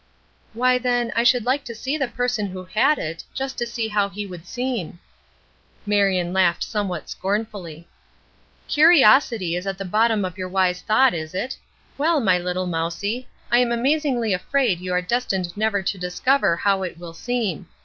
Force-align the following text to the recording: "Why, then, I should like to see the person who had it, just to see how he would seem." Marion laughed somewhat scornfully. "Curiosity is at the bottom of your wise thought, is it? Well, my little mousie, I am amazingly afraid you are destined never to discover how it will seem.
"Why, 0.53 0.79
then, 0.79 1.11
I 1.15 1.21
should 1.21 1.45
like 1.45 1.63
to 1.65 1.75
see 1.75 1.95
the 1.95 2.07
person 2.07 2.47
who 2.47 2.63
had 2.63 2.97
it, 2.97 3.23
just 3.35 3.55
to 3.59 3.67
see 3.67 3.87
how 3.89 4.09
he 4.09 4.25
would 4.25 4.47
seem." 4.47 4.97
Marion 5.85 6.33
laughed 6.33 6.63
somewhat 6.63 7.07
scornfully. 7.07 7.87
"Curiosity 8.67 9.55
is 9.55 9.67
at 9.67 9.77
the 9.77 9.85
bottom 9.85 10.25
of 10.25 10.39
your 10.39 10.49
wise 10.49 10.81
thought, 10.81 11.13
is 11.13 11.35
it? 11.35 11.55
Well, 11.99 12.19
my 12.19 12.39
little 12.39 12.65
mousie, 12.65 13.27
I 13.51 13.59
am 13.59 13.71
amazingly 13.71 14.33
afraid 14.33 14.79
you 14.79 14.91
are 14.91 15.03
destined 15.03 15.55
never 15.55 15.83
to 15.83 15.97
discover 15.99 16.55
how 16.55 16.81
it 16.81 16.97
will 16.97 17.13
seem. 17.13 17.67